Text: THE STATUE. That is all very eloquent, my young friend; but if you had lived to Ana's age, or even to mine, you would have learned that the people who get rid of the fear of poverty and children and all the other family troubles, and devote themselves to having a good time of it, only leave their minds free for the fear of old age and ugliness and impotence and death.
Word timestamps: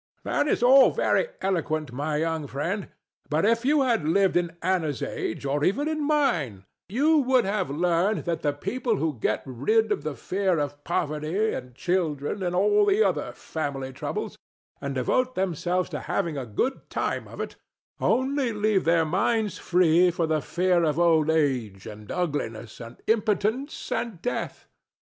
THE 0.23 0.31
STATUE. 0.31 0.33
That 0.45 0.51
is 0.51 0.63
all 0.63 0.89
very 0.89 1.27
eloquent, 1.43 1.91
my 1.91 2.15
young 2.17 2.47
friend; 2.47 2.87
but 3.29 3.45
if 3.45 3.63
you 3.63 3.83
had 3.83 4.03
lived 4.07 4.33
to 4.33 4.49
Ana's 4.63 5.03
age, 5.03 5.45
or 5.45 5.63
even 5.63 5.85
to 5.85 5.93
mine, 5.93 6.65
you 6.89 7.19
would 7.19 7.45
have 7.45 7.69
learned 7.69 8.23
that 8.25 8.41
the 8.41 8.51
people 8.51 8.95
who 8.95 9.19
get 9.19 9.43
rid 9.45 9.91
of 9.91 10.01
the 10.01 10.15
fear 10.15 10.57
of 10.57 10.83
poverty 10.83 11.53
and 11.53 11.75
children 11.75 12.41
and 12.41 12.55
all 12.55 12.87
the 12.87 13.03
other 13.03 13.31
family 13.33 13.93
troubles, 13.93 14.39
and 14.81 14.95
devote 14.95 15.35
themselves 15.35 15.87
to 15.91 15.99
having 15.99 16.35
a 16.35 16.47
good 16.47 16.89
time 16.89 17.27
of 17.27 17.39
it, 17.39 17.55
only 17.99 18.51
leave 18.51 18.85
their 18.85 19.05
minds 19.05 19.59
free 19.59 20.09
for 20.09 20.25
the 20.25 20.41
fear 20.41 20.83
of 20.83 20.97
old 20.97 21.29
age 21.29 21.85
and 21.85 22.11
ugliness 22.11 22.79
and 22.79 22.97
impotence 23.05 23.91
and 23.91 24.19
death. 24.23 24.67